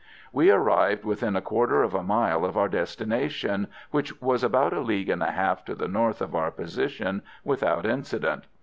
We 0.33 0.49
arrived 0.49 1.05
within 1.05 1.35
a 1.35 1.43
quarter 1.43 1.83
of 1.83 1.93
a 1.93 2.01
mile 2.01 2.43
of 2.43 2.57
our 2.57 2.67
destination, 2.67 3.67
which 3.91 4.19
was 4.19 4.43
about 4.43 4.73
a 4.73 4.79
league 4.79 5.09
and 5.09 5.21
a 5.21 5.29
half 5.29 5.63
to 5.65 5.75
the 5.75 5.87
north 5.87 6.23
of 6.23 6.33
our 6.33 6.49
position, 6.49 7.21
without 7.43 7.85
incident. 7.85 8.45